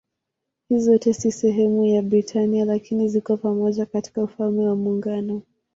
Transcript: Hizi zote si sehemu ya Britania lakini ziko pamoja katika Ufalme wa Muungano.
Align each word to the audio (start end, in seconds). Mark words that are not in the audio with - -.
Hizi 0.69 0.85
zote 0.85 1.13
si 1.13 1.31
sehemu 1.31 1.85
ya 1.85 2.01
Britania 2.01 2.65
lakini 2.65 3.07
ziko 3.09 3.37
pamoja 3.37 3.85
katika 3.85 4.23
Ufalme 4.23 4.67
wa 4.67 4.75
Muungano. 4.75 5.41